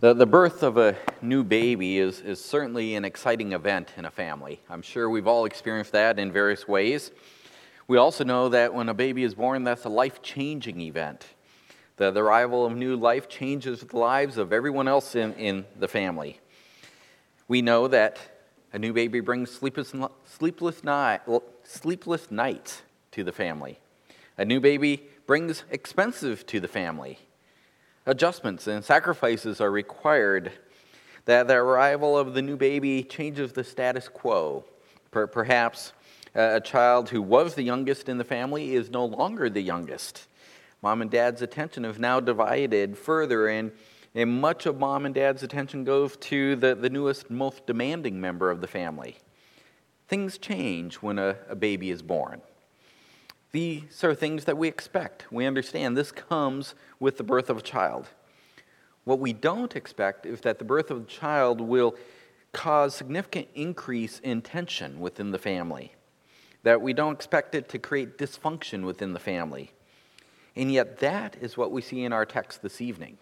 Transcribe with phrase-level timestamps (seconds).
[0.00, 4.10] The, the birth of a new baby is, is certainly an exciting event in a
[4.10, 4.58] family.
[4.70, 7.10] I'm sure we've all experienced that in various ways.
[7.86, 11.26] We also know that when a baby is born, that's a life changing event.
[11.98, 15.86] The, the arrival of new life changes the lives of everyone else in, in the
[15.86, 16.40] family.
[17.46, 18.18] We know that
[18.72, 19.92] a new baby brings sleepless,
[20.24, 21.20] sleepless, night,
[21.62, 22.80] sleepless nights
[23.10, 23.78] to the family.
[24.38, 27.18] A new baby brings expensive to the family
[28.10, 30.52] adjustments and sacrifices are required.
[31.26, 34.64] That the arrival of the new baby changes the status quo.
[35.10, 35.92] Per- perhaps
[36.34, 40.26] a child who was the youngest in the family is no longer the youngest.
[40.82, 43.70] Mom and dad's attention have now divided further, and,
[44.14, 48.50] and much of mom and dad's attention goes to the, the newest, most demanding member
[48.50, 49.18] of the family.
[50.08, 52.40] Things change when a, a baby is born.
[53.52, 55.30] These are things that we expect.
[55.32, 58.08] We understand this comes with the birth of a child.
[59.04, 61.96] What we don't expect is that the birth of a child will
[62.52, 65.94] cause significant increase in tension within the family.
[66.62, 69.72] That we don't expect it to create dysfunction within the family.
[70.54, 73.18] And yet, that is what we see in our text this evening.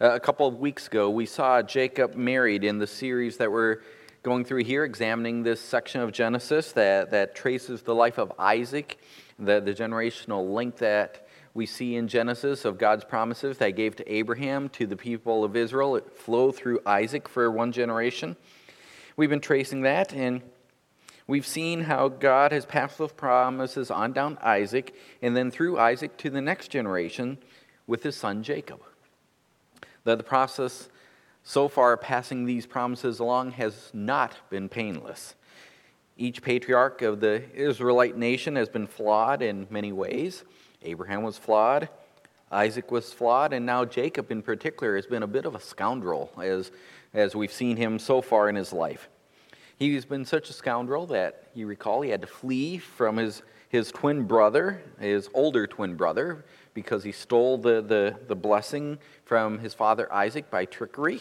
[0.00, 3.78] Uh, a couple of weeks ago, we saw Jacob married in the series that we're
[4.22, 8.98] going through here, examining this section of Genesis that, that traces the life of Isaac
[9.38, 13.96] the, the generational link that we see in Genesis of God's promises that He gave
[13.96, 15.96] to Abraham to the people of Israel.
[15.96, 18.36] It flowed through Isaac for one generation.
[19.16, 20.42] We've been tracing that, and
[21.26, 26.16] we've seen how God has passed those promises on down Isaac, and then through Isaac
[26.18, 27.38] to the next generation
[27.86, 28.80] with his son Jacob.
[30.04, 30.88] The, the process
[31.42, 35.34] so far passing these promises along has not been painless.
[36.20, 40.42] Each patriarch of the Israelite nation has been flawed in many ways.
[40.82, 41.88] Abraham was flawed,
[42.50, 46.32] Isaac was flawed, and now Jacob in particular has been a bit of a scoundrel
[46.42, 46.72] as,
[47.14, 49.08] as we've seen him so far in his life.
[49.78, 53.92] He's been such a scoundrel that you recall he had to flee from his, his
[53.92, 59.72] twin brother, his older twin brother, because he stole the, the, the blessing from his
[59.72, 61.20] father Isaac by trickery.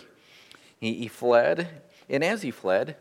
[0.79, 2.97] He, he fled, and as he fled,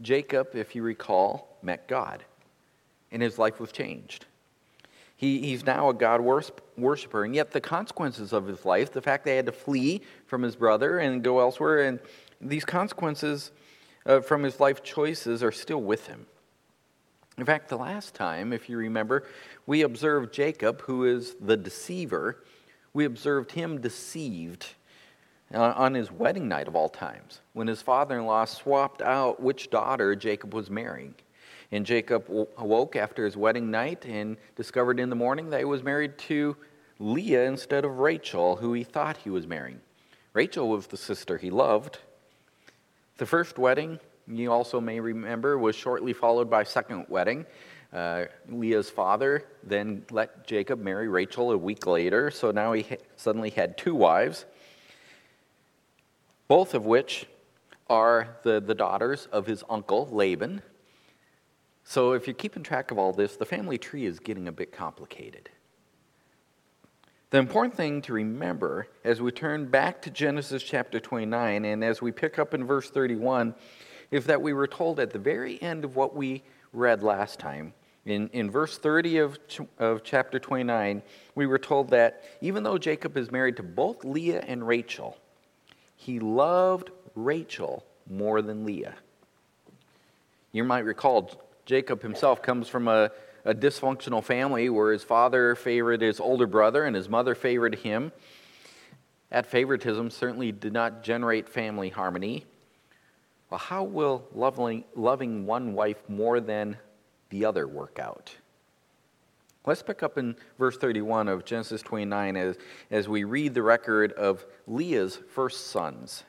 [0.00, 2.24] Jacob, if you recall, met God,
[3.10, 4.26] and his life was changed.
[5.16, 9.24] He, he's now a God worshiper, and yet the consequences of his life, the fact
[9.24, 11.98] that he had to flee from his brother and go elsewhere, and
[12.40, 13.50] these consequences
[14.06, 16.26] uh, from his life choices are still with him.
[17.36, 19.24] In fact, the last time, if you remember,
[19.66, 22.44] we observed Jacob, who is the deceiver,
[22.92, 24.66] we observed him deceived
[25.54, 29.70] on his wedding night of all times, when his father in law swapped out which
[29.70, 31.14] daughter Jacob was marrying.
[31.70, 35.82] And Jacob awoke after his wedding night and discovered in the morning that he was
[35.82, 36.56] married to
[36.98, 39.80] Leah instead of Rachel, who he thought he was marrying.
[40.32, 41.98] Rachel was the sister he loved.
[43.18, 47.44] The first wedding, you also may remember, was shortly followed by second wedding.
[47.92, 53.50] Uh, Leah's father then let Jacob marry Rachel a week later, so now he suddenly
[53.50, 54.44] had two wives
[56.48, 57.26] both of which
[57.88, 60.62] are the, the daughters of his uncle, Laban.
[61.84, 64.72] So if you're keeping track of all this, the family tree is getting a bit
[64.72, 65.50] complicated.
[67.30, 72.00] The important thing to remember as we turn back to Genesis chapter 29 and as
[72.00, 73.54] we pick up in verse 31
[74.10, 76.42] is that we were told at the very end of what we
[76.72, 77.74] read last time,
[78.06, 79.38] in, in verse 30 of,
[79.78, 81.02] of chapter 29,
[81.34, 85.18] we were told that even though Jacob is married to both Leah and Rachel,
[85.98, 88.94] he loved Rachel more than Leah.
[90.52, 91.30] You might recall
[91.66, 93.10] Jacob himself comes from a,
[93.44, 98.12] a dysfunctional family where his father favored his older brother and his mother favored him.
[99.30, 102.46] That favoritism certainly did not generate family harmony.
[103.50, 106.78] Well, how will loving, loving one wife more than
[107.30, 108.36] the other work out?
[109.66, 112.56] Let's pick up in verse 31 of Genesis 29 as,
[112.90, 116.24] as we read the record of Leah's first sons.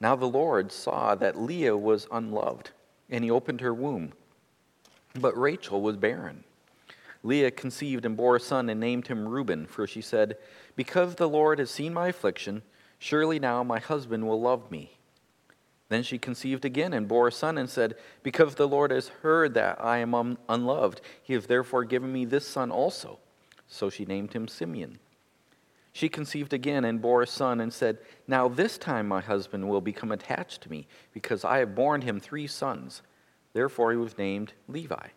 [0.00, 2.70] Now the Lord saw that Leah was unloved,
[3.10, 4.12] and he opened her womb.
[5.14, 6.44] But Rachel was barren.
[7.22, 10.36] Leah conceived and bore a son and named him Reuben, for she said,
[10.76, 12.62] Because the Lord has seen my affliction,
[12.98, 14.97] surely now my husband will love me.
[15.88, 19.54] Then she conceived again and bore a son and said, Because the Lord has heard
[19.54, 23.18] that I am un- unloved, he has therefore given me this son also.
[23.66, 24.98] So she named him Simeon.
[25.92, 29.80] She conceived again and bore a son and said, Now this time my husband will
[29.80, 33.02] become attached to me, because I have borne him three sons.
[33.54, 35.08] Therefore he was named Levi.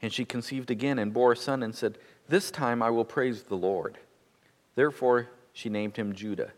[0.00, 1.98] And she conceived again and bore a son and said,
[2.28, 3.98] This time I will praise the Lord.
[4.74, 6.52] Therefore she named him Judah.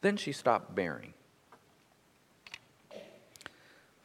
[0.00, 1.14] Then she stopped bearing.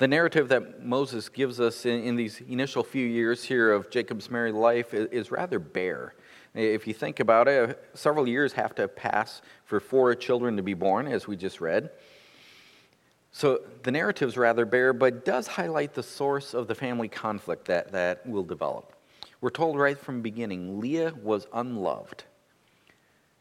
[0.02, 4.32] The narrative that Moses gives us in, in, these initial few years here of Jacob's
[4.32, 6.16] married life is, is, rather bare.
[6.56, 10.74] If you think about it, several years have to pass for four children to be
[10.74, 11.92] born, as we just read.
[13.32, 17.66] So the narrative is rather bare, but does highlight the source of the family conflict
[17.66, 18.94] that, that will develop.
[19.40, 22.24] We're told right from the beginning Leah was unloved.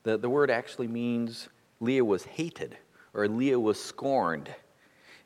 [0.02, 1.48] The, the word actually means
[1.80, 2.76] Leah was hated
[3.14, 4.54] or Leah was scorned.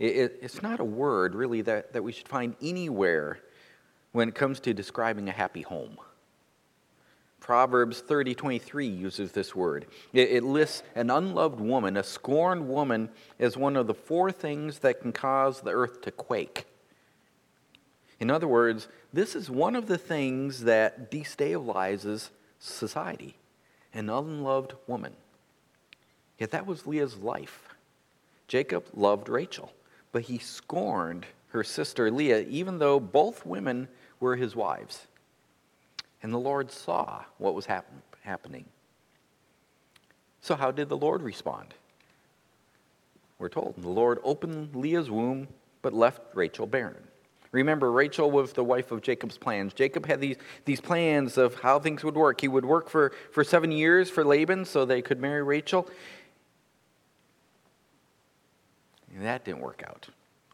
[0.05, 3.39] It, it, it's not a word, really, that, that we should find anywhere
[4.12, 5.97] when it comes to describing a happy home.
[7.41, 9.87] Proverbs 30 23 uses this word.
[10.12, 13.09] It, it lists an unloved woman, a scorned woman,
[13.39, 16.67] as one of the four things that can cause the earth to quake.
[18.21, 22.29] In other words, this is one of the things that destabilizes
[22.59, 23.37] society
[23.95, 25.15] an unloved woman.
[26.39, 27.69] Yet that was Leah's life.
[28.49, 29.73] Jacob loved Rachel
[30.14, 33.88] but he scorned her sister Leah, even though both women
[34.20, 35.08] were his wives.
[36.22, 38.64] And the Lord saw what was happen- happening.
[40.40, 41.75] So, how did the Lord respond?
[43.40, 45.49] We're told the Lord opened Leah's womb,
[45.82, 47.02] but left Rachel barren.
[47.50, 49.75] Remember, Rachel was the wife of Jacob's plans.
[49.75, 52.40] Jacob had these, these plans of how things would work.
[52.40, 55.88] He would work for, for seven years for Laban so they could marry Rachel.
[59.20, 60.08] That didn't work out.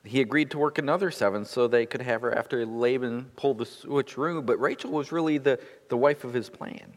[0.05, 3.65] He agreed to work another seven so they could have her after Laban pulled the
[3.65, 6.95] switcheroo, but Rachel was really the, the wife of his plan.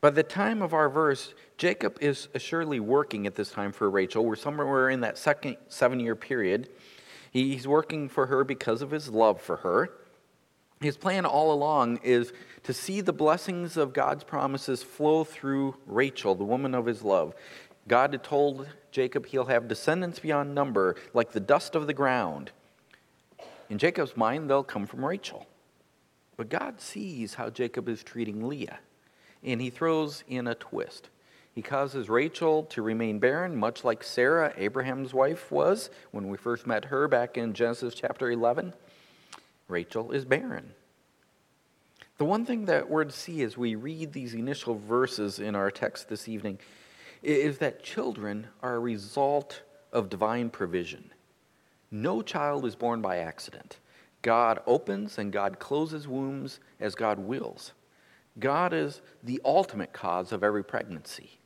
[0.00, 4.24] By the time of our verse, Jacob is assuredly working at this time for Rachel.
[4.24, 6.68] We're somewhere in that second seven year period.
[7.30, 9.90] He's working for her because of his love for her.
[10.80, 12.32] His plan all along is
[12.64, 17.34] to see the blessings of God's promises flow through Rachel, the woman of his love.
[17.88, 22.52] God had told Jacob he'll have descendants beyond number, like the dust of the ground.
[23.68, 25.46] In Jacob's mind, they'll come from Rachel.
[26.36, 28.78] But God sees how Jacob is treating Leah,
[29.42, 31.08] and he throws in a twist.
[31.54, 36.66] He causes Rachel to remain barren, much like Sarah, Abraham's wife, was when we first
[36.66, 38.72] met her back in Genesis chapter 11.
[39.68, 40.72] Rachel is barren.
[42.18, 45.70] The one thing that we're to see as we read these initial verses in our
[45.70, 46.58] text this evening
[47.22, 51.10] is that children are a result of divine provision.
[51.90, 53.78] No child is born by accident.
[54.22, 57.72] God opens and God closes wombs as God wills.
[58.38, 61.38] God is the ultimate cause of every pregnancy.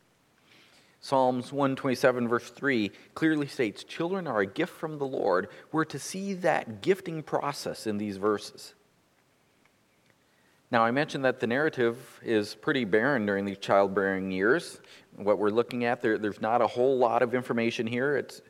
[1.01, 5.49] Psalms 127, verse 3, clearly states children are a gift from the Lord.
[5.73, 8.75] We're to see that gifting process in these verses.
[10.71, 14.81] Now, I mentioned that the narrative is pretty barren during these childbearing years.
[15.15, 18.17] What we're looking at, there, there's not a whole lot of information here.
[18.17, 18.43] It's,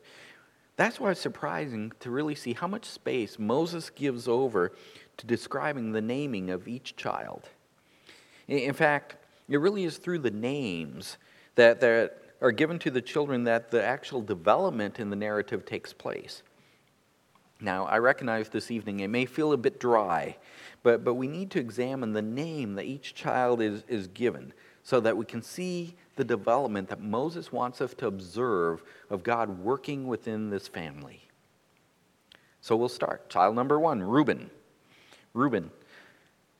[0.77, 4.73] that's why it's surprising to really see how much space Moses gives over
[5.17, 7.49] to describing the naming of each child.
[8.47, 9.17] In fact,
[9.47, 11.17] it really is through the names
[11.55, 15.93] that, that are given to the children that the actual development in the narrative takes
[15.93, 16.41] place.
[17.59, 20.37] Now, I recognize this evening it may feel a bit dry,
[20.83, 24.99] but, but we need to examine the name that each child is, is given so
[24.99, 30.07] that we can see the development that Moses wants us to observe of God working
[30.07, 31.27] within this family.
[32.61, 33.29] So we'll start.
[33.29, 34.49] Child number one, Reuben.
[35.33, 35.71] Reuben.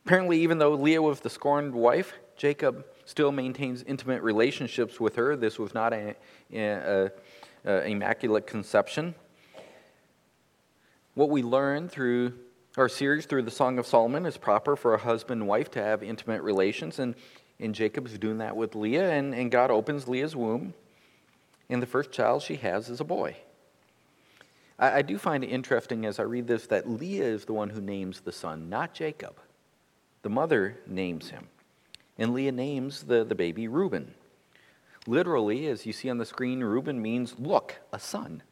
[0.05, 5.35] Apparently, even though Leah was the scorned wife, Jacob still maintains intimate relationships with her.
[5.35, 7.11] This was not an
[7.65, 9.15] immaculate conception.
[11.17, 12.33] What we learn through
[12.77, 15.81] our series through the Song of Solomon is proper for a husband and wife to
[15.81, 17.15] have intimate relations, and,
[17.59, 20.75] and Jacob's doing that with Leah, and, and God opens Leah's womb,
[21.69, 23.35] and the first child she has is a boy.
[24.77, 27.71] I, I do find it interesting as I read this that Leah is the one
[27.71, 29.37] who names the son, not Jacob.
[30.21, 31.47] The mother names him,
[32.19, 34.13] and Leah names the, the baby Reuben.
[35.07, 38.43] Literally, as you see on the screen, Reuben means look, a son.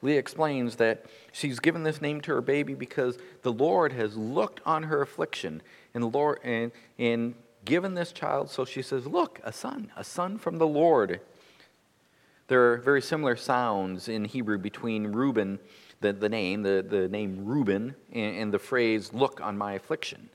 [0.00, 4.60] Leah explains that she's given this name to her baby because the Lord has looked
[4.64, 5.60] on her affliction
[5.92, 8.50] and, the Lord, and, and given this child.
[8.50, 11.20] So she says, Look, a son, a son from the Lord.
[12.46, 15.58] There are very similar sounds in Hebrew between Reuben,
[16.00, 20.30] the, the name, the, the name Reuben, and, and the phrase, Look on my affliction.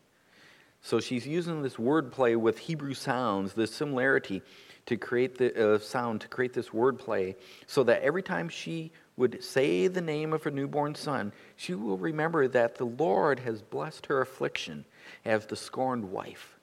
[0.81, 4.41] So she's using this wordplay with Hebrew sounds, this similarity
[4.85, 7.35] to create the uh, sound, to create this wordplay,
[7.67, 11.97] so that every time she would say the name of her newborn son, she will
[11.97, 14.85] remember that the Lord has blessed her affliction
[15.23, 16.57] as the scorned wife.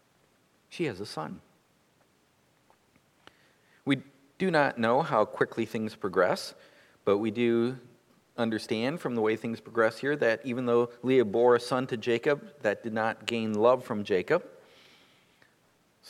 [0.68, 1.40] She has a son.
[3.84, 4.02] We
[4.38, 6.54] do not know how quickly things progress,
[7.04, 7.78] but we do
[8.36, 11.96] understand from the way things progress here that even though Leah bore a son to
[11.96, 14.44] Jacob, that did not gain love from Jacob.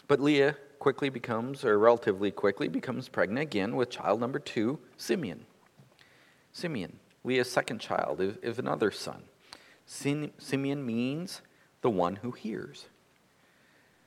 [0.07, 5.45] But Leah quickly becomes, or relatively quickly, becomes pregnant again with child number two, Simeon.
[6.53, 9.23] Simeon, Leah's second child, is, is another son.
[9.87, 11.43] Simeon means
[11.83, 12.87] the one who hears.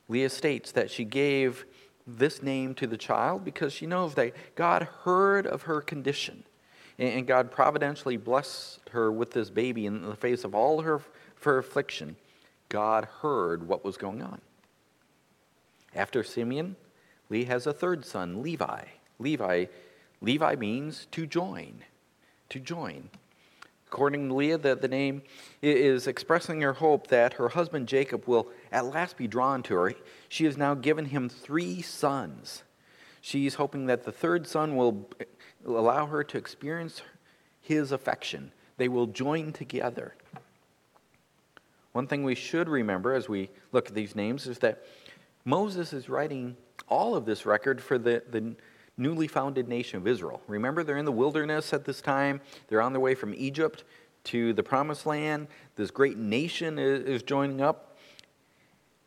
[0.08, 1.66] Leah states that she gave
[2.06, 6.44] this name to the child because she knows that God heard of her condition
[7.00, 11.02] and God providentially blessed her with this baby in the face of all her,
[11.42, 12.16] her affliction.
[12.70, 14.42] God heard what was going on.
[15.96, 16.76] After Simeon,
[17.30, 18.84] Leah has a third son, Levi.
[19.20, 19.66] Levi,
[20.22, 21.84] Levi means to join,
[22.54, 23.10] to join.
[23.88, 25.22] According to Leah, the, the name
[25.62, 29.94] is expressing her hope that her husband Jacob will at last be drawn to her.
[30.30, 32.64] She has now given him three sons.
[33.22, 35.10] She's hoping that the third son will
[35.66, 37.02] allow her to experience
[37.62, 38.52] his affection.
[38.78, 40.16] They will join together.
[41.92, 44.84] One thing we should remember as we look at these names is that
[45.46, 46.58] Moses is writing
[46.90, 48.56] all of this record for the, the
[48.98, 50.42] newly founded nation of Israel.
[50.48, 53.84] Remember, they're in the wilderness at this time, they're on their way from Egypt
[54.26, 55.48] to the promised land.
[55.76, 57.98] This great nation is, joining up.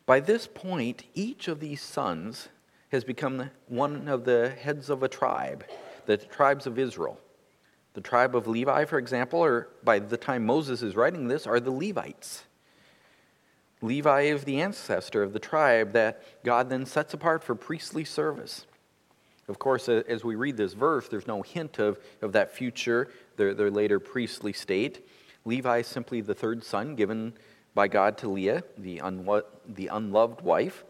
[0.04, 2.48] By this point, each of these sons
[2.90, 5.64] has become one of the heads of a tribe,
[6.06, 7.18] the tribes of Israel.
[7.94, 11.58] The tribe of Levi, for example, or by the time Moses is writing this, are
[11.58, 12.44] the Levites.
[13.82, 18.66] Levi is the ancestor of the tribe that God then sets apart for priestly service.
[19.48, 23.54] Of course, as we read this verse, there's no hint of, of that future, their,
[23.54, 25.06] their later priestly state.
[25.44, 27.32] Levi is simply the third son given
[27.74, 30.84] by God to Leah, the, unlo- the unloved wife,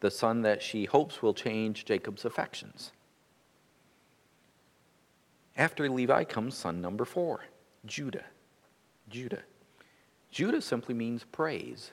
[0.00, 2.92] the son that she hopes will change Jacob's affections.
[5.56, 7.40] After Levi comes son number four,
[7.84, 8.24] Judah.
[9.10, 9.42] Judah.
[10.30, 11.90] Judah simply means praise.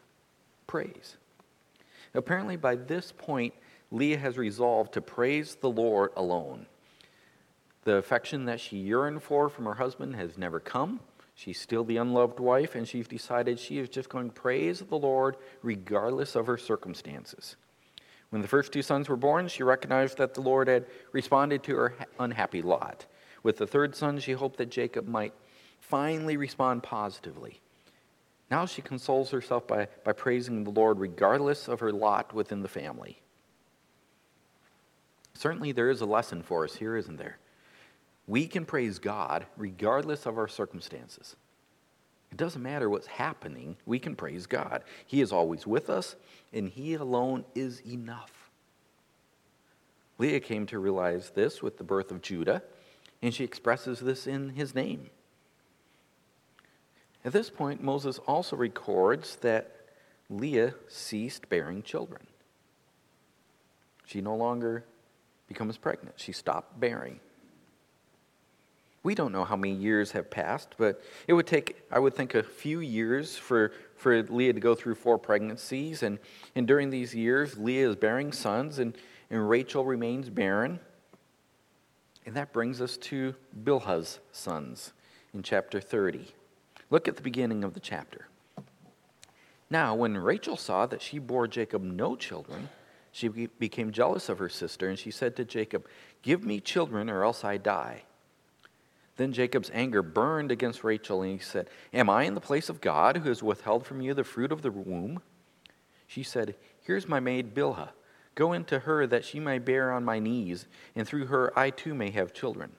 [0.68, 1.18] Praise.
[2.14, 3.54] Apparently, by this point,
[3.92, 6.66] Leah has resolved to praise the Lord alone.
[7.84, 11.00] The affection that she yearned for from her husband has never come.
[11.36, 14.98] She's still the unloved wife, and she's decided she is just going to praise the
[14.98, 17.58] Lord regardless of her circumstances.
[18.30, 21.76] When the first two sons were born, she recognized that the Lord had responded to
[21.76, 23.06] her unhappy lot.
[23.44, 25.34] With the third son, she hoped that Jacob might
[25.80, 27.62] finally respond positively.
[28.50, 32.68] Now she consoles herself by, by praising the Lord regardless of her lot within the
[32.68, 33.22] family.
[35.36, 37.38] Certainly, there is a lesson for us here, isn't there?
[38.26, 41.36] We can praise God regardless of our circumstances.
[42.32, 44.84] It doesn't matter what's happening, we can praise God.
[45.06, 46.16] He is always with us,
[46.52, 48.50] and He alone is enough.
[50.18, 52.64] Leah came to realize this with the birth of Judah,
[53.22, 55.10] and she expresses this in his name.
[57.24, 59.76] At this point, Moses also records that
[60.30, 62.28] Leah ceased bearing children.
[64.06, 64.86] She no longer
[65.48, 66.16] becomes pregnant.
[66.18, 67.20] She stopped bearing.
[69.04, 72.34] We don't know how many years have passed, but it would take, I would think,
[72.34, 76.02] a few years for, for Leah to go through four pregnancies.
[76.02, 76.18] And,
[76.56, 78.98] and during these years, Leah is bearing sons, and,
[79.30, 80.80] and Rachel remains barren.
[82.26, 84.94] And that brings us to Bilhah's sons
[85.36, 86.34] in chapter 30.
[86.90, 88.28] Look at the beginning of the chapter.
[89.70, 92.70] Now, when Rachel saw that she bore Jacob no children,
[93.16, 95.88] she became jealous of her sister, and she said to Jacob,
[96.22, 98.04] Give me children, or else I die.
[99.16, 102.82] Then Jacob's anger burned against Rachel, and he said, Am I in the place of
[102.82, 105.22] God who has withheld from you the fruit of the womb?
[106.06, 107.92] She said, Here's my maid Bilhah.
[108.36, 111.96] Go into her that she may bear on my knees, and through her I too
[111.96, 112.74] may have children.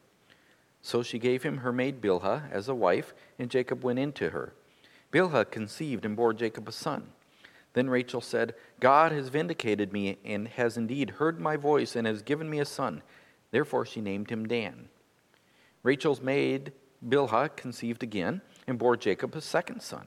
[0.83, 4.53] So she gave him her maid Bilhah as a wife, and Jacob went into her.
[5.11, 7.13] Bilhah conceived and bore Jacob a son.
[7.77, 12.23] Then Rachel said, God has vindicated me and has indeed heard my voice and has
[12.23, 13.03] given me a son.
[13.51, 14.89] Therefore she named him Dan.
[15.83, 16.73] Rachel's maid
[17.07, 20.07] Bilhah conceived again and bore Jacob a second son.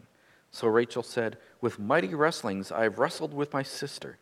[0.49, 4.17] So Rachel said, With mighty wrestlings I have wrestled with my sister,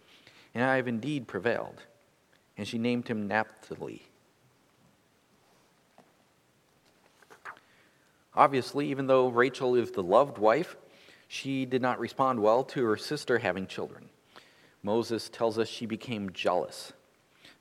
[0.53, 1.83] and I have indeed prevailed.
[2.57, 4.01] And she named him Naphtali.
[8.35, 10.75] Obviously, even though Rachel is the loved wife,
[11.27, 14.09] she did not respond well to her sister having children.
[14.83, 16.93] Moses tells us she became jealous.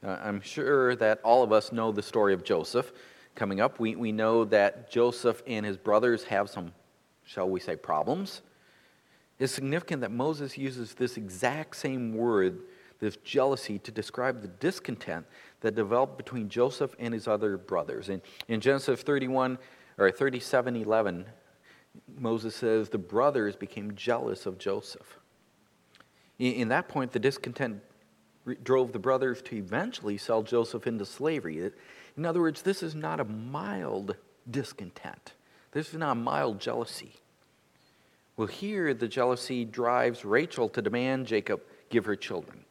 [0.03, 2.93] I'm sure that all of us know the story of Joseph.
[3.35, 6.73] Coming up, we, we know that Joseph and his brothers have some,
[7.25, 8.43] shall we say, problems.
[9.39, 12.61] It's significant that Moses uses this exact same word
[12.99, 15.27] this jealousy to describe the discontent
[15.61, 18.09] that developed between Joseph and his other brothers.
[18.09, 19.59] In, in Genesis 31
[19.99, 21.27] or 37 11,
[22.19, 25.19] Moses says the brothers became jealous of Joseph.
[26.39, 27.83] In, that point, the discontent
[28.63, 31.71] drove the brothers to eventually sell Joseph into slavery.
[32.17, 34.17] In other words, this is not a mild
[34.51, 35.33] discontent,
[35.73, 37.15] this is not mild jealousy.
[38.37, 42.65] Well, here the jealousy drives Rachel to demand Jacob give her children.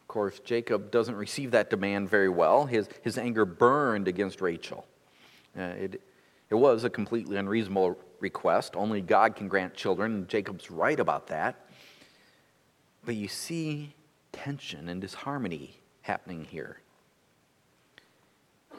[0.00, 2.64] Of course, Jacob doesn't receive that demand very well.
[2.64, 4.86] His, his anger burned against Rachel.
[5.58, 6.00] Uh, it,
[6.48, 8.76] it was a completely unreasonable request.
[8.76, 11.66] Only God can grant children, Jacob's right about that.
[13.04, 13.94] But you see
[14.32, 16.80] tension and disharmony happening here.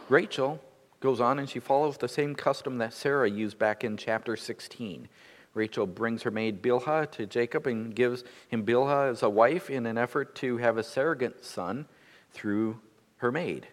[0.10, 0.62] Rachel
[1.00, 5.08] goes on and she follows the same custom that Sarah used back in chapter 16.
[5.54, 9.86] Rachel brings her maid Bilhah to Jacob and gives him Bilhah as a wife in
[9.86, 11.88] an effort to have a surrogate son
[12.32, 12.80] through
[13.18, 13.68] her maid.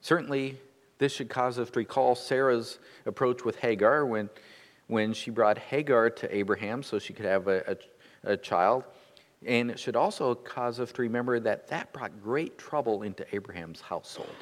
[0.00, 0.60] Certainly,
[0.98, 4.30] this should cause us to recall Sarah's approach with Hagar when,
[4.86, 7.76] when she brought Hagar to Abraham so she could have a,
[8.24, 8.84] a, a child.
[9.44, 13.80] And it should also cause us to remember that that brought great trouble into Abraham's
[13.80, 14.34] household.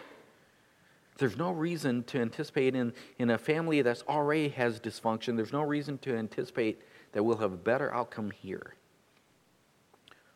[1.18, 5.62] There's no reason to anticipate in, in a family that already has dysfunction, there's no
[5.62, 6.82] reason to anticipate
[7.12, 8.74] that we'll have a better outcome here.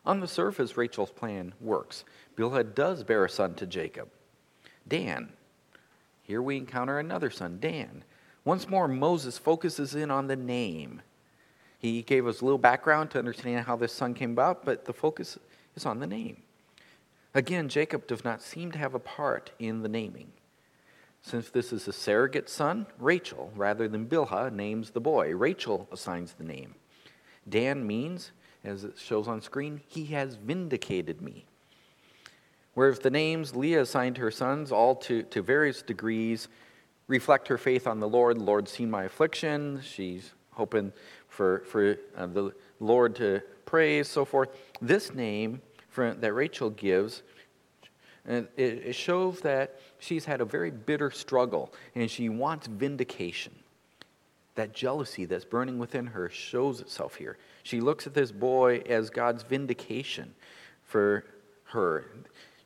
[0.05, 2.05] On the surface, Rachel's plan works.
[2.37, 4.09] Bilhah does bear a son to Jacob,
[4.87, 5.33] Dan.
[6.29, 8.03] Here we encounter another son, Dan.
[8.45, 11.01] Once more, Moses focuses in on the name.
[11.79, 14.93] He gave us a little background to understand how this son came about, but the
[14.93, 15.39] focus
[15.75, 16.37] is on the name.
[17.33, 20.27] Again, Jacob does not seem to have a part in the naming.
[21.23, 25.35] Since this is a surrogate son, Rachel, rather than Bilhah, names the boy.
[25.35, 26.75] Rachel assigns the name.
[27.49, 28.33] Dan means,
[28.63, 31.47] as it shows on screen, he has vindicated me.
[32.79, 36.47] Whereas the names Leah assigned her sons, all to, to various degrees,
[37.07, 38.37] reflect her faith on the Lord.
[38.37, 39.81] The Lord's seen my affliction.
[39.83, 40.93] She's hoping
[41.27, 44.57] for, for uh, the Lord to praise, so forth.
[44.81, 47.21] This name for, that Rachel gives
[48.25, 53.53] it, it shows that she's had a very bitter struggle and she wants vindication.
[54.55, 57.37] That jealousy that's burning within her shows itself here.
[57.63, 60.33] She looks at this boy as God's vindication
[60.85, 61.25] for
[61.65, 62.05] her.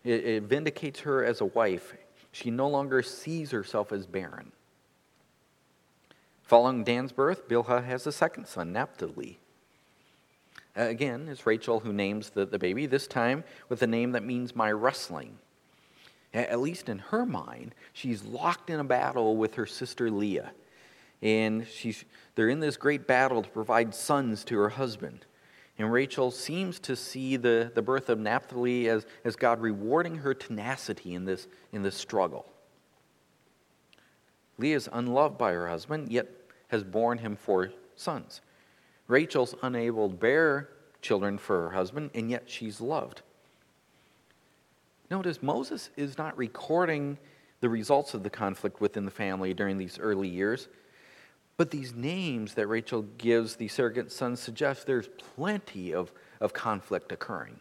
[0.04, 1.94] It, it vindicates her as a wife.
[2.32, 4.52] She no longer sees herself as barren.
[6.42, 9.39] Following Dan's birth, Bilhah has a second son, Naphtali.
[10.78, 14.24] Uh, again, it's Rachel who names the, the baby, this time with a name that
[14.24, 15.38] means my wrestling
[16.34, 20.52] at least in her mind, she's locked in a battle with her sister Leah.
[21.22, 22.04] And she's,
[22.36, 25.26] they're in this great battle to provide sons to her husband.
[25.78, 30.34] And Rachel seems to see the, the birth of Naphtali as, as God rewarding her
[30.34, 32.46] tenacity in this, in this struggle.
[34.60, 36.28] Leah is unloved by her husband, yet
[36.68, 38.42] has borne him four sons.
[39.08, 40.70] Rachel's unable to bear
[41.02, 43.22] children for her husband, and yet she's loved.
[45.10, 47.18] Notice Moses is not recording
[47.62, 50.68] the results of the conflict within the family during these early years,
[51.58, 57.12] but these names that Rachel gives the surrogate sons suggest there's plenty of, of conflict
[57.12, 57.60] occurring.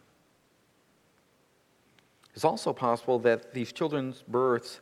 [2.33, 4.79] It's also possible that these children's births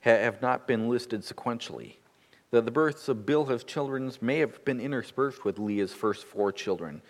[0.00, 1.94] have not been listed sequentially.
[2.50, 7.02] The, the births of Bilhah's children may have been interspersed with Leah's first four children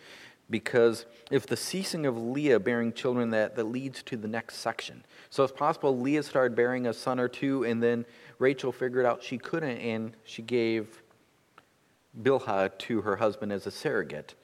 [0.50, 5.04] because if the ceasing of Leah bearing children that, that leads to the next section.
[5.30, 8.04] So it's possible Leah started bearing a son or two, and then
[8.40, 11.02] Rachel figured out she couldn't, and she gave
[12.18, 14.34] Bilhah to her husband as a surrogate.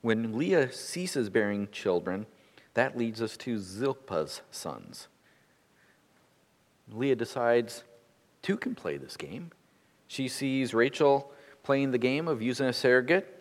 [0.00, 2.26] When Leah ceases bearing children,
[2.74, 5.08] that leads us to Zilpah's sons.
[6.92, 7.84] Leah decides
[8.42, 9.50] two can play this game.
[10.06, 13.32] She sees Rachel playing the game of using a surrogate.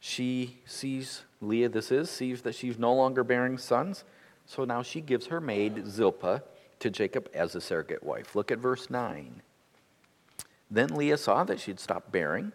[0.00, 4.04] She sees Leah, this is, sees that she's no longer bearing sons.
[4.46, 6.42] So now she gives her maid Zilpah
[6.80, 8.34] to Jacob as a surrogate wife.
[8.34, 9.42] Look at verse 9.
[10.70, 12.52] Then Leah saw that she'd stopped bearing.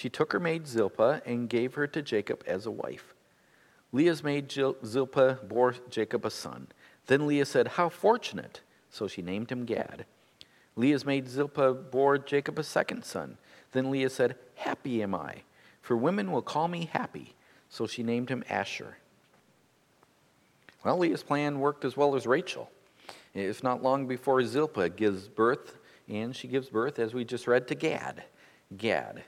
[0.00, 3.12] She took her maid Zilpah and gave her to Jacob as a wife.
[3.92, 6.68] Leah's maid Zilpah bore Jacob a son.
[7.06, 8.62] Then Leah said, How fortunate!
[8.88, 10.06] So she named him Gad.
[10.74, 13.36] Leah's maid Zilpah bore Jacob a second son.
[13.72, 15.42] Then Leah said, Happy am I,
[15.82, 17.34] for women will call me happy
[17.68, 18.96] so she named him Asher.
[20.82, 22.70] Well, Leah's plan worked as well as Rachel.
[23.34, 25.76] It's not long before Zilpah gives birth,
[26.08, 28.24] and she gives birth, as we just read, to Gad.
[28.78, 29.24] Gad.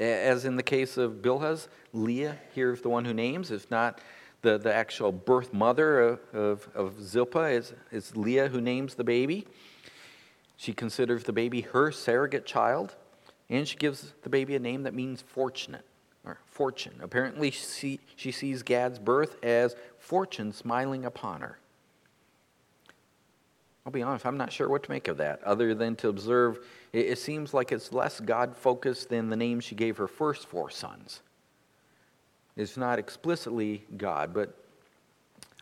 [0.00, 3.50] As in the case of Bilhah's, Leah here is the one who names.
[3.50, 4.00] if not
[4.42, 9.04] The, the actual birth mother of, of, of Zilpah is, is Leah, who names the
[9.04, 9.46] baby.
[10.56, 12.96] She considers the baby her surrogate child,
[13.50, 15.84] and she gives the baby a name that means fortunate
[16.24, 16.94] or fortune.
[17.02, 21.58] Apparently, she, she sees Gad's birth as fortune smiling upon her.
[23.84, 26.58] I'll be honest, I'm not sure what to make of that, other than to observe
[26.92, 30.46] it, it seems like it's less God focused than the name she gave her first
[30.46, 31.22] four sons.
[32.56, 34.54] It's not explicitly God, but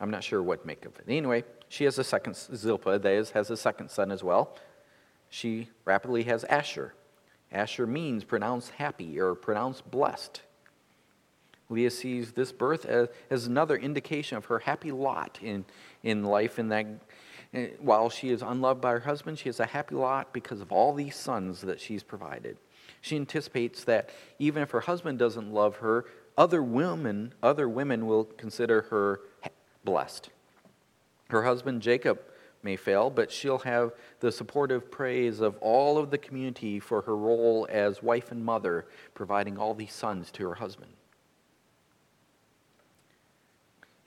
[0.00, 1.04] I'm not sure what to make of it.
[1.08, 4.56] Anyway, she has a second, Zilpah, that is, has a second son as well.
[5.30, 6.94] She rapidly has Asher.
[7.52, 10.42] Asher means pronounced happy or pronounced blessed.
[11.70, 15.64] Leah sees this birth as, as another indication of her happy lot in,
[16.02, 16.86] in life, in that
[17.54, 20.72] eh, while she is unloved by her husband, she has a happy lot because of
[20.72, 22.56] all these sons that she's provided.
[23.00, 26.04] She anticipates that even if her husband doesn't love her,
[26.36, 29.20] other women, other women will consider her
[29.84, 30.30] blessed.
[31.30, 32.20] Her husband Jacob
[32.62, 37.16] may fail, but she'll have the supportive praise of all of the community for her
[37.16, 40.92] role as wife and mother, providing all these sons to her husband.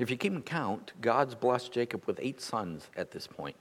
[0.02, 3.56] If you keep in count, God's blessed Jacob with eight sons at this point.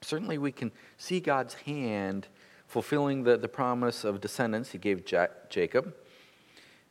[0.00, 2.28] Certainly, we can see God's hand
[2.66, 5.94] fulfilling the, the promise of descendants he gave Jacob.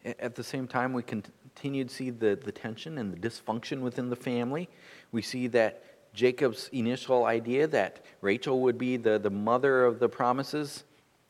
[0.06, 4.10] At the same time, we continue to see the, the tension and the dysfunction within
[4.10, 4.70] the family.
[5.12, 10.10] We see that Jacob's initial idea that Rachel would be the, the mother of the
[10.10, 10.84] promises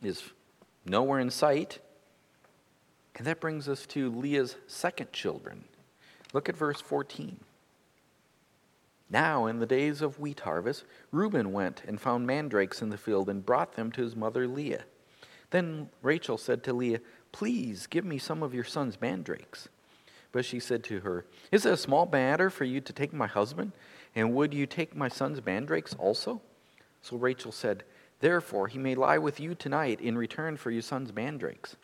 [0.03, 0.23] is
[0.85, 1.79] nowhere in sight.
[3.15, 5.65] And that brings us to Leah's second children,
[6.33, 7.39] Look at verse 14.
[9.09, 13.27] Now, in the days of wheat harvest, Reuben went and found mandrakes in the field
[13.27, 14.83] and brought them to his mother Leah.
[15.49, 16.99] Then Rachel said to Leah,
[17.31, 19.67] Please give me some of your son's mandrakes.
[20.31, 23.25] But she said to her, Is it a small matter for you to take my
[23.25, 23.71] husband?
[24.15, 26.41] And would you take my son's mandrakes also?
[27.01, 27.83] So Rachel said,
[28.19, 31.77] Therefore he may lie with you tonight in return for your son's mandrakes.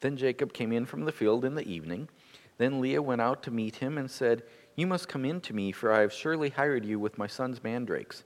[0.00, 2.08] Then Jacob came in from the field in the evening
[2.58, 4.42] then Leah went out to meet him and said,
[4.76, 7.62] You must come in to me, for I have surely hired you with my son's
[7.62, 8.24] mandrakes.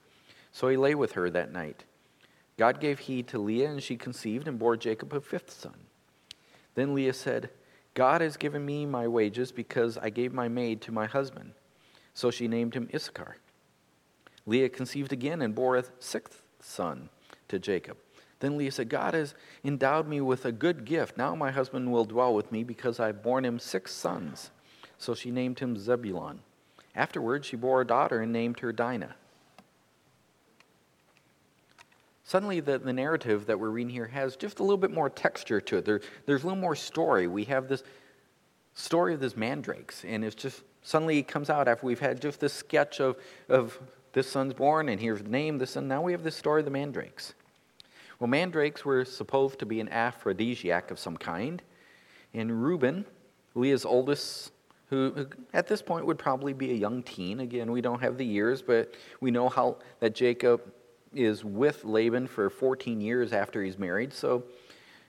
[0.52, 1.84] So he lay with her that night.
[2.56, 5.74] God gave heed to Leah, and she conceived and bore Jacob a fifth son.
[6.74, 7.50] Then Leah said,
[7.94, 11.52] God has given me my wages because I gave my maid to my husband.
[12.14, 13.36] So she named him Issachar.
[14.46, 17.08] Leah conceived again and bore a sixth son
[17.48, 17.96] to Jacob.
[18.40, 21.16] Then Leah said, God has endowed me with a good gift.
[21.16, 24.50] Now my husband will dwell with me because I've borne him six sons.
[24.98, 26.40] So she named him Zebulon.
[26.94, 29.14] Afterward, she bore a daughter and named her Dinah.
[32.24, 35.60] Suddenly, the, the narrative that we're reading here has just a little bit more texture
[35.60, 35.84] to it.
[35.84, 37.28] There, there's a little more story.
[37.28, 37.84] We have this
[38.74, 42.40] story of this mandrakes, and it's just suddenly it comes out after we've had just
[42.40, 43.16] this sketch of,
[43.48, 43.78] of
[44.12, 45.86] this son's born, and here's the name, this son.
[45.86, 47.34] Now we have this story of the mandrakes.
[48.18, 51.62] Well, mandrakes were supposed to be an aphrodisiac of some kind.
[52.32, 53.04] And Reuben,
[53.54, 54.52] Leah's oldest,
[54.88, 57.40] who at this point would probably be a young teen.
[57.40, 60.62] Again, we don't have the years, but we know how that Jacob
[61.14, 64.12] is with Laban for 14 years after he's married.
[64.12, 64.44] So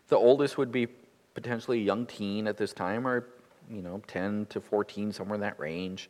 [0.08, 0.88] the oldest would be
[1.34, 3.28] potentially a young teen at this time, or
[3.70, 6.10] you know, 10 to 14, somewhere in that range.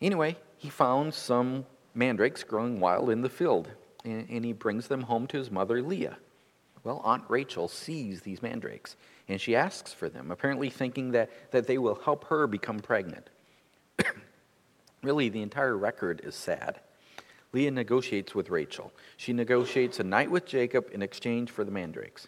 [0.00, 3.68] Anyway, he found some mandrakes growing wild in the field
[4.04, 6.18] and, and he brings them home to his mother Leah.
[6.84, 8.96] Well, Aunt Rachel sees these mandrakes
[9.28, 13.28] and she asks for them, apparently thinking that, that they will help her become pregnant.
[15.02, 16.80] really, the entire record is sad.
[17.52, 18.92] Leah negotiates with Rachel.
[19.16, 22.26] She negotiates a night with Jacob in exchange for the mandrakes.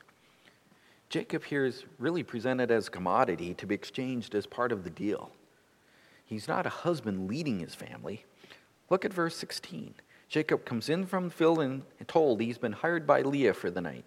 [1.09, 4.91] Jacob here is really presented as a commodity to be exchanged as part of the
[4.91, 5.31] deal.
[6.25, 8.25] He's not a husband leading his family.
[8.89, 9.95] Look at verse 16.
[10.31, 13.81] Jacob comes in from the field and told he's been hired by Leah for the
[13.81, 14.05] night.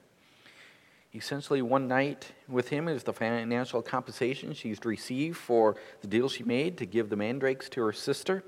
[1.13, 6.43] Essentially, one night with him is the financial compensation she's received for the deal she
[6.43, 8.43] made to give the mandrakes to her sister.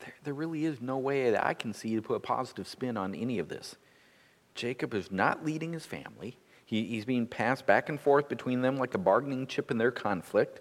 [0.00, 2.98] There, there really is no way that I can see to put a positive spin
[2.98, 3.74] on any of this.
[4.54, 6.36] Jacob is not leading his family.
[6.66, 9.90] He, he's being passed back and forth between them like a bargaining chip in their
[9.90, 10.60] conflict.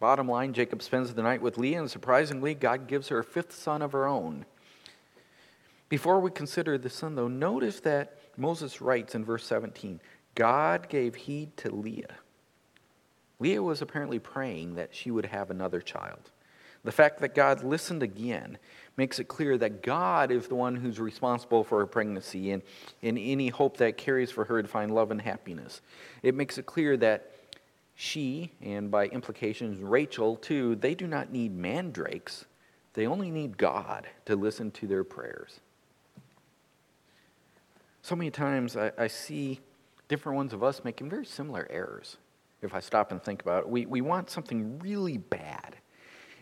[0.00, 3.54] Bottom line, Jacob spends the night with Leah, and surprisingly, God gives her a fifth
[3.54, 4.44] son of her own.
[5.88, 10.00] Before we consider the son, though, notice that Moses writes in verse 17
[10.34, 12.16] God gave heed to Leah.
[13.38, 16.30] Leah was apparently praying that she would have another child.
[16.82, 18.58] The fact that God listened again
[18.96, 22.62] makes it clear that God is the one who's responsible for her pregnancy and,
[23.02, 25.80] and any hope that carries for her to find love and happiness.
[26.22, 27.33] It makes it clear that
[27.94, 32.44] She, and by implications, Rachel, too, they do not need mandrakes.
[32.94, 35.60] They only need God to listen to their prayers.
[38.02, 39.60] So many times I, I see
[40.08, 42.18] different ones of us making very similar errors.
[42.62, 45.76] If I stop and think about it, we, we want something really bad.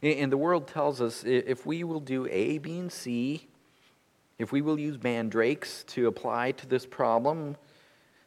[0.02, 3.46] And, and the world tells us if we will do A, B, and C,
[4.38, 7.56] if we will use mandrakes to apply to this problem,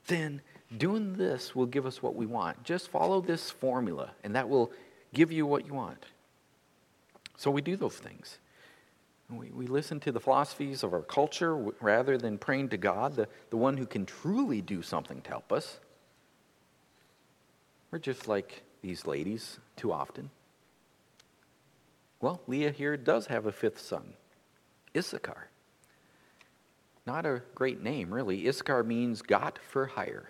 [0.08, 0.42] then
[0.78, 2.64] doing this will give us what we want.
[2.64, 4.72] Just follow this formula, and that will
[5.14, 6.06] give you what you want.
[7.38, 8.40] So we do those things.
[9.30, 13.28] We, we listen to the philosophies of our culture rather than praying to God, the,
[13.50, 15.80] the one who can truly do something to help us.
[17.92, 20.30] We're just like these ladies too often.
[22.22, 24.14] Well, Leah here does have a fifth son,
[24.96, 25.50] Issachar.
[27.06, 28.48] Not a great name, really.
[28.48, 30.30] Issachar means got for hire.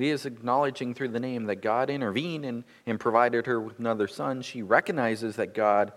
[0.00, 4.08] Leah is acknowledging through the name that God intervened and, and provided her with another
[4.08, 4.40] son.
[4.40, 5.92] She recognizes that God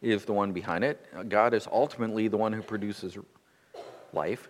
[0.00, 1.04] is the one behind it.
[1.28, 3.18] God is ultimately the one who produces
[4.14, 4.48] life.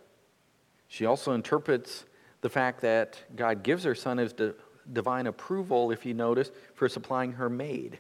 [0.87, 2.05] She also interprets
[2.42, 4.53] the fact that God gives her son as di-
[4.92, 7.99] divine approval, if you notice, for supplying her maid,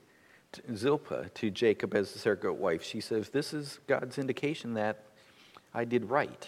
[0.72, 2.84] Zilpah, to Jacob as the surrogate wife.
[2.84, 5.02] She says, This is God's indication that
[5.74, 6.46] I did right.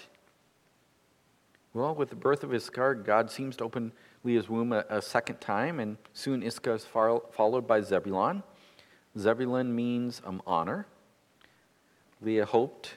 [1.74, 3.90] Well, with the birth of Issachar, God seems to open
[4.28, 8.42] Leah's womb a, a second time, and soon Issachar is followed by Zebulon.
[9.16, 10.86] Zebulon means um, honor.
[12.20, 12.96] Leah hoped,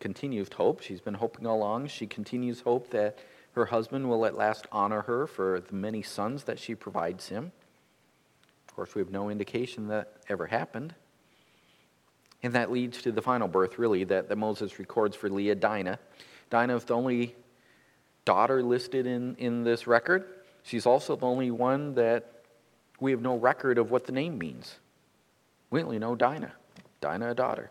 [0.00, 0.82] continued hope.
[0.82, 1.86] She's been hoping all along.
[1.86, 3.18] She continues hope that
[3.52, 7.52] her husband will at last honor her for the many sons that she provides him.
[8.66, 10.92] Of course, we have no indication that ever happened.
[12.42, 16.00] And that leads to the final birth, really, that, that Moses records for Leah, Dinah.
[16.50, 17.36] Dinah is the only
[18.24, 20.24] daughter listed in, in this record.
[20.62, 22.32] She's also the only one that
[23.00, 24.78] we have no record of what the name means.
[25.70, 26.52] We only know Dinah.
[27.00, 27.70] Dinah, a daughter.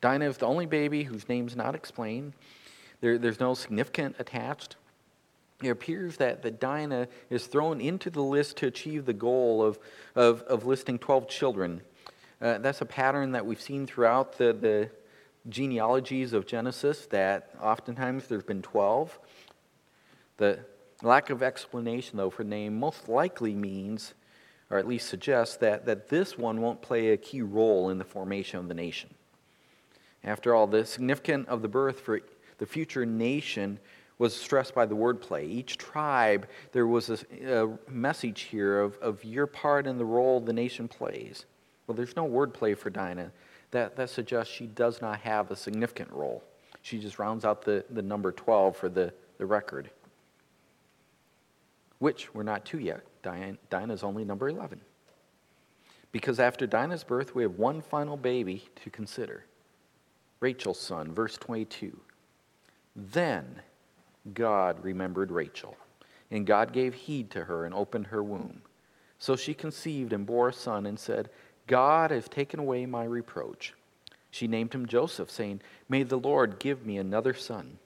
[0.00, 2.32] Dinah is the only baby whose name's not explained.
[3.00, 4.76] There, there's no significant attached.
[5.62, 9.78] It appears that, that Dinah is thrown into the list to achieve the goal of,
[10.14, 11.82] of, of listing 12 children.
[12.40, 14.90] Uh, that's a pattern that we've seen throughout the, the
[15.48, 19.18] genealogies of Genesis, that oftentimes there's been 12.
[20.42, 20.58] The
[21.04, 24.14] lack of explanation, though, for name most likely means,
[24.70, 28.04] or at least suggests, that, that this one won't play a key role in the
[28.04, 29.14] formation of the nation.
[30.24, 32.22] After all, the significance of the birth for
[32.58, 33.78] the future nation
[34.18, 35.48] was stressed by the wordplay.
[35.48, 40.40] Each tribe, there was a, a, message here of, of your part in the role
[40.40, 41.46] the nation plays.
[41.86, 43.30] Well, there's no wordplay for Dinah.
[43.70, 46.42] That, that suggests she does not have a significant role.
[46.82, 49.92] She just rounds out the, the number 12 for the, the record
[52.02, 53.04] which we're not to yet.
[53.22, 54.80] Dinah's only number 11.
[56.10, 59.44] Because after Dinah's birth, we have one final baby to consider
[60.40, 61.96] Rachel's son, verse 22.
[62.96, 63.62] Then
[64.34, 65.76] God remembered Rachel,
[66.28, 68.62] and God gave heed to her and opened her womb.
[69.20, 71.30] So she conceived and bore a son and said,
[71.68, 73.74] God has taken away my reproach.
[74.32, 77.78] She named him Joseph, saying, May the Lord give me another son.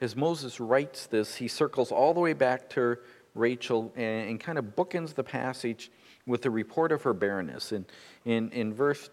[0.00, 2.96] As Moses writes this, he circles all the way back to
[3.34, 5.90] Rachel and, and kind of bookends the passage
[6.26, 7.72] with the report of her barrenness.
[7.72, 7.86] And
[8.24, 9.10] in, in verse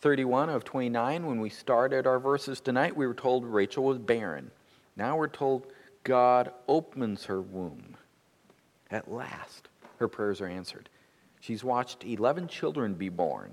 [0.00, 4.50] 31 of 29, when we started our verses tonight, we were told Rachel was barren.
[4.96, 5.66] Now we're told
[6.04, 7.96] God opens her womb.
[8.90, 10.88] At last, her prayers are answered.
[11.40, 13.52] She's watched 11 children be born.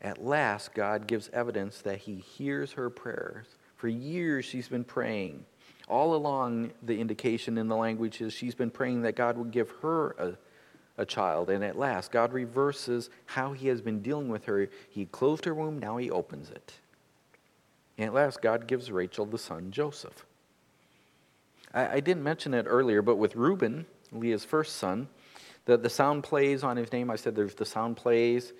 [0.00, 3.46] At last, God gives evidence that He hears her prayers
[3.84, 5.44] for years, she's been praying.
[5.88, 9.68] All along, the indication in the language is she's been praying that God would give
[9.82, 11.50] her a, a child.
[11.50, 14.70] And at last, God reverses how he has been dealing with her.
[14.88, 16.72] He closed her womb, now he opens it.
[17.98, 20.24] And at last, God gives Rachel the son Joseph.
[21.74, 25.08] I, I didn't mention it earlier, but with Reuben, Leah's first son,
[25.66, 27.10] the, the sound plays on his name.
[27.10, 28.54] I said there's the sound plays.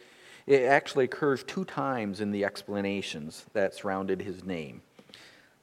[0.46, 4.82] It actually occurs two times in the explanations that surrounded his name.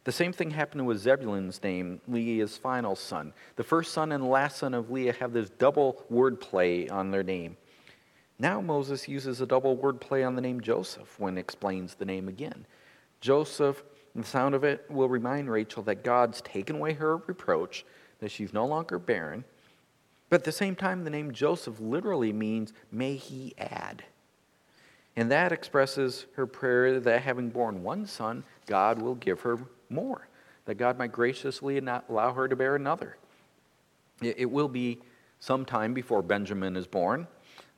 [0.03, 3.33] The same thing happened with Zebulun's name, Leah's final son.
[3.55, 7.21] The first son and last son of Leah have this double word play on their
[7.21, 7.57] name.
[8.39, 12.27] Now Moses uses a double word play on the name Joseph when explains the name
[12.27, 12.65] again.
[13.19, 13.83] Joseph,
[14.15, 17.85] the sound of it will remind Rachel that God's taken away her reproach,
[18.19, 19.43] that she's no longer barren.
[20.29, 24.03] But at the same time, the name Joseph literally means, may he add.
[25.15, 29.59] And that expresses her prayer that having born one son, God will give her
[29.91, 30.27] more.
[30.65, 33.17] that God might graciously not allow her to bear another.
[34.21, 34.99] It, it will be
[35.39, 37.27] some time before Benjamin is born.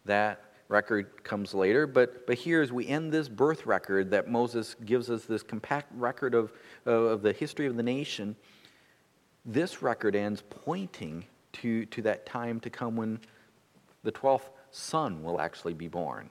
[0.05, 4.75] That record comes later, but, but here as we end this birth record that Moses
[4.85, 6.51] gives us this compact record of,
[6.85, 8.35] of the history of the nation,
[9.45, 13.19] this record ends pointing to, to that time to come when
[14.03, 16.29] the 12th son will actually be born.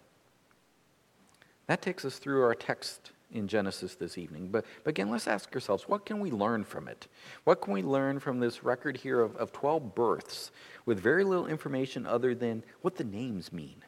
[1.66, 4.48] That takes us through our text in Genesis this evening.
[4.48, 7.08] But, but again, let's ask ourselves what can we learn from it?
[7.44, 10.50] What can we learn from this record here of, of 12 births
[10.86, 13.82] with very little information other than what the names mean?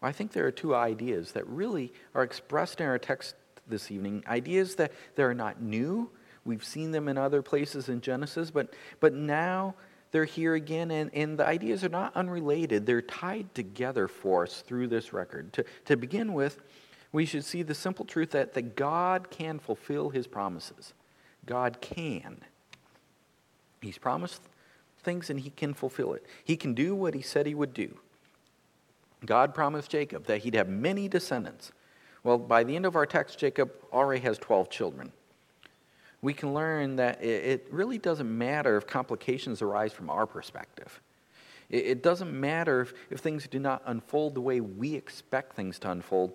[0.00, 3.90] Well, I think there are two ideas that really are expressed in our text this
[3.90, 6.10] evening ideas that, that are not new.
[6.44, 9.74] We've seen them in other places in Genesis, but, but now
[10.10, 12.86] they're here again, and, and the ideas are not unrelated.
[12.86, 15.52] They're tied together for us through this record.
[15.54, 16.62] To, to begin with,
[17.14, 20.94] we should see the simple truth that, that God can fulfill his promises.
[21.46, 22.40] God can.
[23.80, 24.42] He's promised
[25.04, 26.26] things and he can fulfill it.
[26.42, 27.96] He can do what he said he would do.
[29.24, 31.70] God promised Jacob that he'd have many descendants.
[32.24, 35.12] Well, by the end of our text, Jacob already has 12 children.
[36.20, 41.00] We can learn that it really doesn't matter if complications arise from our perspective.
[41.70, 45.92] It doesn't matter if, if things do not unfold the way we expect things to
[45.92, 46.32] unfold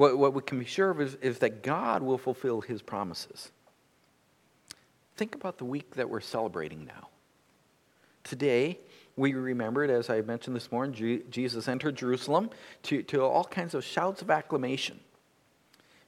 [0.00, 3.50] what, what we can be sure of is, is that God will fulfill his promises.
[5.18, 7.08] Think about the week that we're celebrating now.
[8.24, 8.78] Today,
[9.16, 12.48] we remembered, as I mentioned this morning, Jesus entered Jerusalem
[12.84, 15.00] to, to all kinds of shouts of acclamation.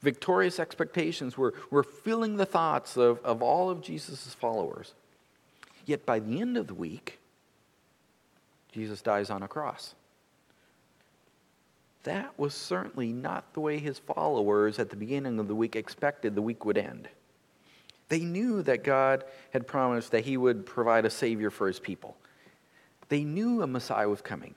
[0.01, 4.95] Victorious expectations were, were filling the thoughts of, of all of Jesus' followers.
[5.85, 7.19] Yet by the end of the week,
[8.73, 9.95] Jesus dies on a cross.
[12.05, 16.35] That was certainly not the way his followers at the beginning of the week expected
[16.35, 17.09] the week would end.
[18.09, 22.17] They knew that God had promised that he would provide a Savior for his people.
[23.09, 24.55] They knew a Messiah was coming,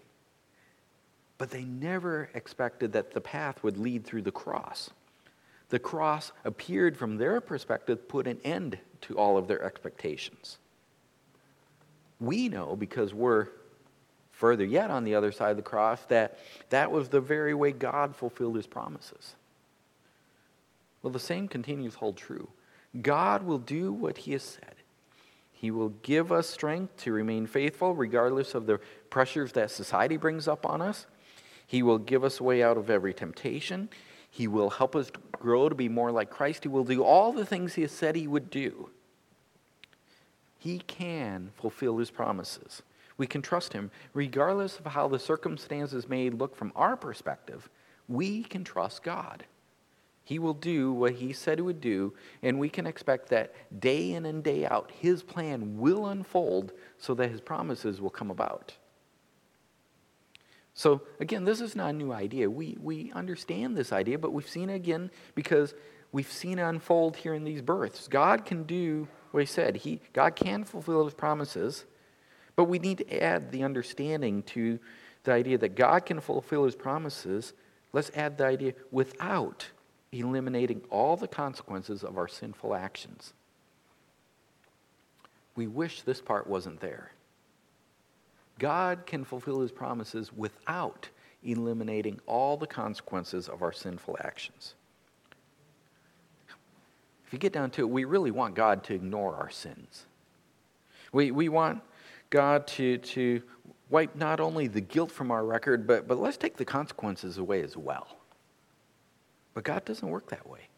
[1.37, 4.89] but they never expected that the path would lead through the cross.
[5.69, 10.57] The cross appeared, from their perspective, put an end to all of their expectations.
[12.19, 13.47] We know because we're
[14.35, 16.37] further yet on the other side of the cross that
[16.69, 19.35] that was the very way God fulfilled his promises.
[21.01, 22.49] Well, the same continues to hold true.
[23.01, 24.75] God will do what he has said.
[25.53, 30.47] He will give us strength to remain faithful regardless of the pressures that society brings
[30.47, 31.05] up on us.
[31.65, 33.89] He will give us a way out of every temptation.
[34.29, 36.63] He will help us grow to be more like Christ.
[36.63, 38.89] He will do all the things he has said he would do.
[40.59, 42.81] He can fulfill his promises.
[43.17, 43.91] We can trust him.
[44.13, 47.69] Regardless of how the circumstances may look from our perspective,
[48.07, 49.45] we can trust God.
[50.23, 54.13] He will do what he said he would do, and we can expect that day
[54.13, 58.73] in and day out, his plan will unfold so that his promises will come about.
[60.73, 62.49] So, again, this is not a new idea.
[62.49, 65.75] We, we understand this idea, but we've seen it again because
[66.11, 68.07] we've seen it unfold here in these births.
[68.07, 69.77] God can do what he said.
[69.77, 71.85] He, God can fulfill his promises,
[72.55, 74.79] but we need to add the understanding to
[75.23, 77.53] the idea that God can fulfill his promises.
[77.93, 79.67] Let's add the idea without
[80.11, 83.33] eliminating all the consequences of our sinful actions.
[85.55, 87.11] We wish this part wasn't there.
[88.59, 91.09] God can fulfill his promises without
[91.43, 94.75] eliminating all the consequences of our sinful actions.
[97.27, 100.05] If you get down to it, we really want God to ignore our sins.
[101.11, 101.81] We, we want
[102.29, 103.41] God to, to
[103.89, 107.61] wipe not only the guilt from our record, but, but let's take the consequences away
[107.61, 108.17] as well.
[109.53, 110.69] But God doesn't work that way.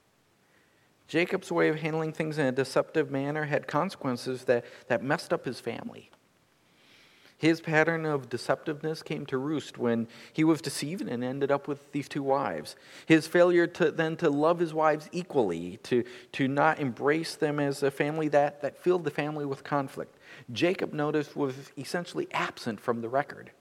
[1.08, 5.46] Jacob's way of handling things in a deceptive manner had consequences that, that messed up
[5.46, 6.12] his family.
[7.38, 11.92] His pattern of deceptiveness came to roost when he was deceived and ended up with
[11.92, 12.76] these two wives.
[13.06, 17.84] His failure to then to love his wives equally, to, to not embrace them as
[17.84, 20.18] a family that, that filled the family with conflict.
[20.52, 23.52] Jacob noticed was essentially absent from the record.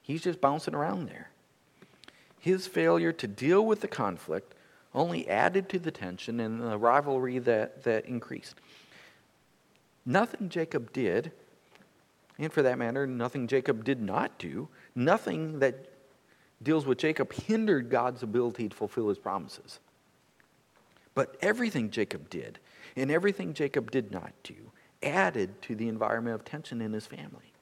[0.00, 1.30] He's just bouncing around there.
[2.40, 4.54] His failure to deal with the conflict
[4.94, 8.54] only added to the tension and the rivalry that, that increased.
[10.06, 11.30] Nothing Jacob did
[12.38, 15.88] and for that matter, nothing Jacob did not do, nothing that
[16.62, 19.80] deals with Jacob hindered God's ability to fulfill his promises.
[21.14, 22.58] But everything Jacob did
[22.96, 24.54] and everything Jacob did not do
[25.02, 27.52] added to the environment of tension in his family.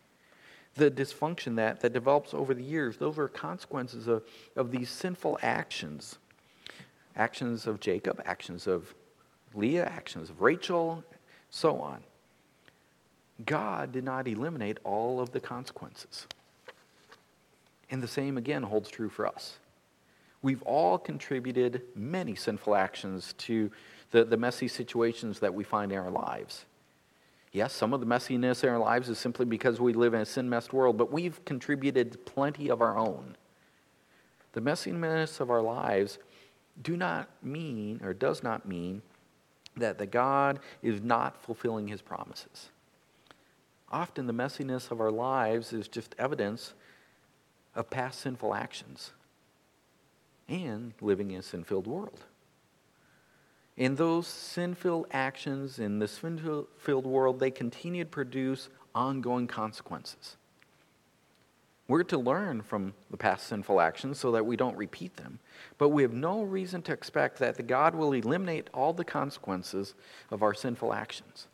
[0.74, 4.24] The dysfunction that, that develops over the years, those are consequences of,
[4.56, 6.18] of these sinful actions.
[7.16, 8.94] Actions of Jacob, actions of
[9.54, 11.02] Leah, actions of Rachel,
[11.48, 12.02] so on.
[13.45, 16.26] God did not eliminate all of the consequences.
[17.91, 19.59] And the same again holds true for us.
[20.43, 23.70] We've all contributed many sinful actions to
[24.11, 26.64] the, the messy situations that we find in our lives.
[27.53, 30.26] Yes, some of the messiness in our lives is simply because we live in a
[30.26, 33.37] sin messed world, but we've contributed plenty of our own.
[34.53, 36.18] The messiness of our lives
[36.82, 39.03] do not mean, or does not mean,
[39.76, 42.70] that the God is not fulfilling his promises.
[43.91, 46.74] Often the messiness of our lives is just evidence
[47.74, 49.12] of past sinful actions
[50.49, 52.20] and living in a sin filled world.
[53.76, 59.47] In those sin filled actions in this sin filled world, they continue to produce ongoing
[59.47, 60.37] consequences.
[61.89, 65.39] We're to learn from the past sinful actions so that we don't repeat them.
[65.78, 69.95] But we have no reason to expect that the God will eliminate all the consequences
[70.30, 71.47] of our sinful actions.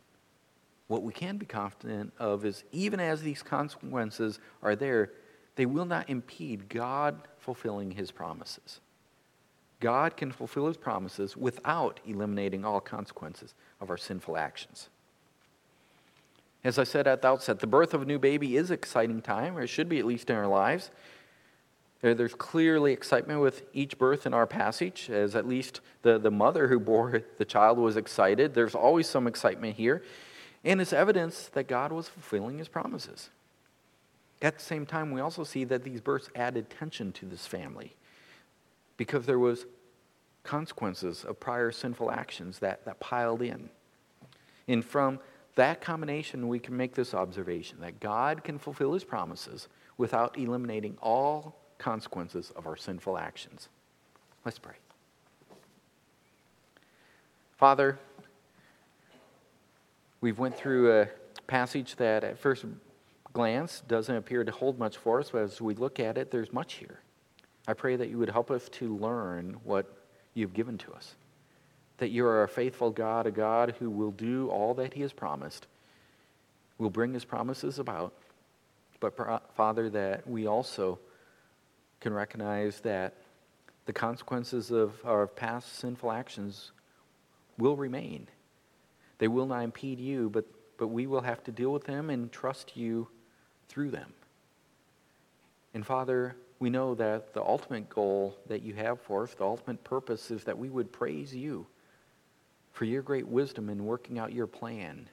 [0.87, 5.11] What we can be confident of is even as these consequences are there,
[5.55, 8.79] they will not impede God fulfilling his promises.
[9.79, 14.89] God can fulfill his promises without eliminating all consequences of our sinful actions.
[16.63, 19.21] As I said at the outset, the birth of a new baby is an exciting
[19.21, 20.89] time, or it should be at least in our lives.
[22.01, 26.67] There's clearly excitement with each birth in our passage, as at least the, the mother
[26.67, 28.53] who bore the child was excited.
[28.53, 30.03] There's always some excitement here.
[30.63, 33.29] And it's evidence that God was fulfilling his promises.
[34.41, 37.95] At the same time, we also see that these births added tension to this family
[38.97, 39.65] because there was
[40.43, 43.69] consequences of prior sinful actions that, that piled in.
[44.67, 45.19] And from
[45.55, 50.97] that combination, we can make this observation that God can fulfill his promises without eliminating
[51.01, 53.69] all consequences of our sinful actions.
[54.43, 54.75] Let's pray.
[57.57, 57.99] Father,
[60.23, 61.07] we've went through a
[61.47, 62.63] passage that at first
[63.33, 66.53] glance doesn't appear to hold much for us, but as we look at it, there's
[66.53, 67.01] much here.
[67.67, 69.85] I pray that you would help us to learn what
[70.33, 71.15] you've given to us
[71.97, 75.13] that you are a faithful God, a God who will do all that He has
[75.13, 75.67] promised,
[76.77, 78.13] will bring His promises about.
[78.99, 79.15] But,
[79.55, 80.99] Father, that we also
[82.01, 83.13] can recognize that
[83.85, 86.71] the consequences of our past sinful actions
[87.57, 88.27] will remain.
[89.17, 90.45] They will not impede you, but,
[90.77, 93.07] but we will have to deal with them and trust you
[93.69, 94.13] through them.
[95.73, 99.83] And Father, we know that the ultimate goal that you have for us, the ultimate
[99.83, 101.65] purpose, is that we would praise you
[102.71, 105.09] for your great wisdom in working out your plan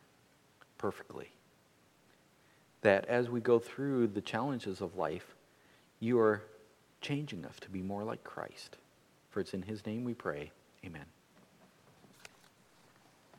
[0.78, 1.30] perfectly.
[2.82, 5.34] That as we go through the challenges of life,
[5.98, 6.42] you are
[7.00, 8.76] changing us to be more like Christ.
[9.30, 10.50] For it's in his name we pray.
[10.84, 11.04] Amen.